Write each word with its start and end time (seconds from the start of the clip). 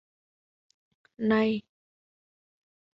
Này 1.27 1.61